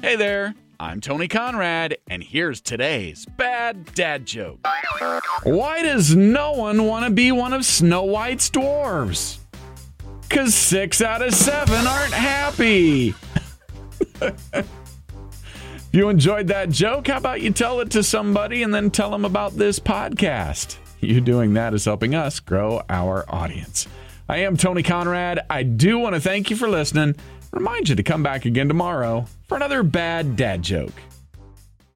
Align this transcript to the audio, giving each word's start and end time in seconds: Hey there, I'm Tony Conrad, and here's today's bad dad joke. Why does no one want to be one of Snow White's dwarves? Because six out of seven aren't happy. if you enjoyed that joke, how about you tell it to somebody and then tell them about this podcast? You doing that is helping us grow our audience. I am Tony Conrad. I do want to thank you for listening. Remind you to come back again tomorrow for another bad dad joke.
Hey 0.00 0.14
there, 0.14 0.54
I'm 0.78 1.00
Tony 1.00 1.26
Conrad, 1.26 1.98
and 2.08 2.22
here's 2.22 2.60
today's 2.60 3.26
bad 3.36 3.92
dad 3.94 4.26
joke. 4.26 4.64
Why 5.42 5.82
does 5.82 6.14
no 6.14 6.52
one 6.52 6.84
want 6.86 7.04
to 7.04 7.10
be 7.10 7.32
one 7.32 7.52
of 7.52 7.64
Snow 7.64 8.04
White's 8.04 8.48
dwarves? 8.48 9.38
Because 10.22 10.54
six 10.54 11.02
out 11.02 11.20
of 11.20 11.34
seven 11.34 11.86
aren't 11.86 12.12
happy. 12.12 13.12
if 14.20 14.68
you 15.92 16.08
enjoyed 16.08 16.46
that 16.46 16.70
joke, 16.70 17.08
how 17.08 17.16
about 17.18 17.40
you 17.40 17.50
tell 17.50 17.80
it 17.80 17.90
to 17.90 18.04
somebody 18.04 18.62
and 18.62 18.72
then 18.72 18.92
tell 18.92 19.10
them 19.10 19.24
about 19.24 19.56
this 19.56 19.80
podcast? 19.80 20.76
You 21.00 21.20
doing 21.20 21.54
that 21.54 21.74
is 21.74 21.84
helping 21.84 22.14
us 22.14 22.38
grow 22.38 22.82
our 22.88 23.24
audience. 23.28 23.88
I 24.30 24.38
am 24.38 24.58
Tony 24.58 24.82
Conrad. 24.82 25.40
I 25.48 25.62
do 25.62 25.98
want 25.98 26.14
to 26.14 26.20
thank 26.20 26.50
you 26.50 26.56
for 26.56 26.68
listening. 26.68 27.16
Remind 27.50 27.88
you 27.88 27.94
to 27.96 28.02
come 28.02 28.22
back 28.22 28.44
again 28.44 28.68
tomorrow 28.68 29.24
for 29.46 29.56
another 29.56 29.82
bad 29.82 30.36
dad 30.36 30.62
joke. 30.62 30.92